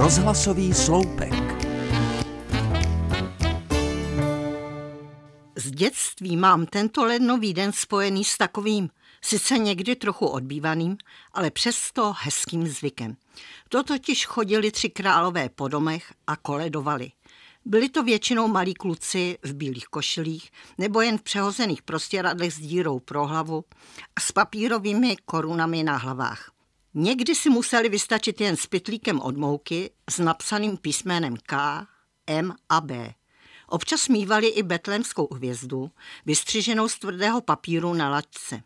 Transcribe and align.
Rozhlasový 0.00 0.74
sloupek. 0.74 1.32
Z 5.56 5.70
dětství 5.70 6.36
mám 6.36 6.66
tento 6.66 7.04
lednový 7.04 7.54
den 7.54 7.72
spojený 7.72 8.24
s 8.24 8.38
takovým, 8.38 8.88
sice 9.22 9.58
někdy 9.58 9.96
trochu 9.96 10.26
odbývaným, 10.26 10.96
ale 11.32 11.50
přesto 11.50 12.14
hezkým 12.20 12.68
zvykem. 12.68 13.16
To 13.68 13.82
totiž 13.82 14.26
chodili 14.26 14.70
tři 14.70 14.88
králové 14.88 15.48
po 15.48 15.68
domech 15.68 16.14
a 16.26 16.36
koledovali. 16.36 17.10
Byli 17.64 17.88
to 17.88 18.02
většinou 18.02 18.48
malí 18.48 18.74
kluci 18.74 19.38
v 19.42 19.54
bílých 19.54 19.86
košilích 19.86 20.50
nebo 20.78 21.00
jen 21.00 21.18
v 21.18 21.22
přehozených 21.22 21.82
prostěradlech 21.82 22.54
s 22.54 22.58
dírou 22.58 22.98
pro 23.00 23.26
hlavu 23.26 23.64
a 24.16 24.20
s 24.20 24.32
papírovými 24.32 25.16
korunami 25.24 25.82
na 25.82 25.96
hlavách. 25.96 26.59
Někdy 26.94 27.34
si 27.34 27.50
museli 27.50 27.88
vystačit 27.88 28.40
jen 28.40 28.56
s 28.56 28.66
pytlíkem 28.66 29.20
od 29.20 29.36
mouky 29.36 29.90
s 30.10 30.18
napsaným 30.18 30.76
písmenem 30.76 31.36
K, 31.46 31.86
M 32.26 32.54
a 32.68 32.80
B. 32.80 33.14
Občas 33.68 34.08
mývali 34.08 34.46
i 34.46 34.62
betlémskou 34.62 35.34
hvězdu, 35.34 35.90
vystřiženou 36.26 36.88
z 36.88 36.98
tvrdého 36.98 37.40
papíru 37.40 37.94
na 37.94 38.10
lačce. 38.10 38.62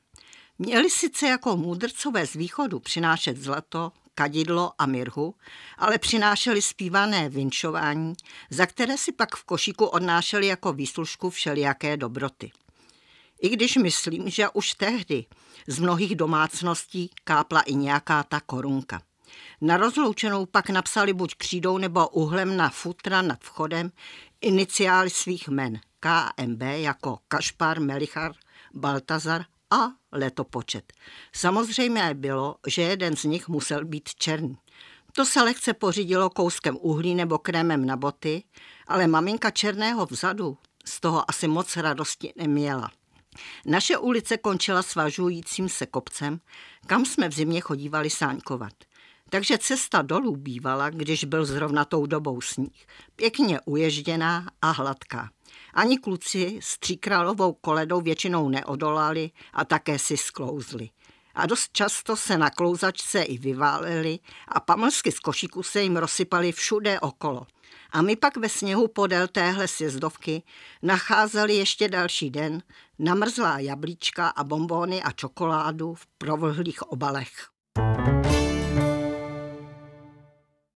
Měli 0.59 0.91
sice 0.91 1.27
jako 1.27 1.57
můdrcové 1.57 2.27
z 2.27 2.33
východu 2.33 2.81
přinášet 2.81 3.37
zlato, 3.37 3.93
kadidlo 4.15 4.73
a 4.79 4.87
mirhu, 4.87 5.35
ale 5.79 5.99
přinášeli 5.99 6.63
zpívané 6.63 7.29
vinčování, 7.29 8.15
za 8.51 8.67
které 8.67 8.99
si 8.99 9.13
pak 9.13 9.37
v 9.37 9.45
košíku 9.45 9.85
odnášeli 9.85 10.47
jako 10.47 10.73
výslužku 10.73 11.31
všelijaké 11.31 11.97
dobroty. 11.97 12.53
I 13.43 13.49
když 13.49 13.77
myslím, 13.77 14.31
že 14.31 14.49
už 14.49 14.75
tehdy 14.75 15.27
z 15.67 15.79
mnohých 15.79 16.17
domácností 16.17 17.11
kápla 17.25 17.61
i 17.61 17.75
nějaká 17.75 18.23
ta 18.23 18.41
korunka. 18.41 19.03
Na 19.61 19.77
rozloučenou 19.77 20.47
pak 20.47 20.71
napsali 20.71 21.13
buď 21.13 21.35
křídou 21.35 21.79
nebo 21.79 22.09
uhlem 22.09 22.57
na 22.57 22.71
futra 22.71 23.23
nad 23.23 23.41
vchodem 23.41 23.93
iniciály 24.41 25.11
svých 25.11 25.49
men 25.49 25.81
KMB 26.01 26.63
jako 26.63 27.19
Kašpar, 27.29 27.81
Melichar, 27.81 28.33
Baltazar 28.75 29.45
a 29.71 29.89
letopočet. 30.13 30.93
Samozřejmě 31.33 32.15
bylo, 32.15 32.57
že 32.67 32.83
jeden 32.83 33.17
z 33.17 33.25
nich 33.25 33.49
musel 33.49 33.85
být 33.85 34.09
černý. 34.15 34.57
To 35.13 35.25
se 35.25 35.43
lehce 35.43 35.75
pořídilo 35.75 36.31
kouskem 36.31 36.79
uhlí 36.81 37.15
nebo 37.15 37.39
krémem 37.39 37.87
na 37.87 37.97
boty, 37.97 38.43
ale 38.87 39.07
maminka 39.07 39.51
černého 39.51 40.07
vzadu 40.07 40.59
z 40.85 41.01
toho 41.01 41.31
asi 41.31 41.49
moc 41.49 41.77
radosti 41.77 42.33
neměla. 42.37 42.91
Naše 43.67 43.99
ulice 43.99 44.37
končila 44.37 44.83
svažujícím 44.83 45.69
se 45.69 45.87
kopcem, 45.87 46.41
kam 46.87 47.05
jsme 47.05 47.29
v 47.29 47.35
zimě 47.35 47.61
chodívali 47.61 48.11
sáňkovat. 48.11 48.73
Takže 49.31 49.59
cesta 49.59 50.03
dolů 50.03 50.37
bývala, 50.37 50.91
když 50.91 51.25
byl 51.25 51.45
zrovna 51.45 51.85
tou 51.85 52.07
dobou 52.07 52.41
sníh, 52.41 52.87
pěkně 53.17 53.61
uježděná 53.65 54.47
a 54.63 54.71
hladká. 54.71 55.31
Ani 55.75 55.99
kluci 55.99 56.59
s 56.63 56.79
tříkrálovou 56.79 57.53
koledou 57.53 58.01
většinou 58.01 58.49
neodolali 58.49 59.31
a 59.53 59.65
také 59.65 59.99
si 59.99 60.17
sklouzli. 60.17 60.91
A 61.35 61.47
dost 61.47 61.73
často 61.73 62.17
se 62.17 62.39
na 62.39 62.51
klouzačce 62.51 63.23
i 63.23 63.39
vyváleli 63.39 64.19
a 64.49 64.61
pamlsky 64.61 65.13
z 65.13 65.19
košíku 65.19 65.63
se 65.63 65.83
jim 65.83 65.97
rozsypaly 65.97 66.53
všude 66.53 67.01
okolo. 67.01 67.47
A 67.91 68.03
my 68.03 68.17
pak 68.17 68.37
ve 68.37 68.49
sněhu 68.49 68.89
podél 68.89 69.29
téhle 69.29 69.69
sjezdovky 69.69 70.43
nacházeli 70.83 71.55
ještě 71.55 71.89
další 71.89 72.31
den 72.31 72.63
namrzlá 72.99 73.59
jablíčka 73.59 74.29
a 74.29 74.45
bombóny 74.45 75.03
a 75.03 75.13
čokoládu 75.13 75.95
v 75.95 76.07
provlhlých 76.07 76.83
obalech. 76.83 77.54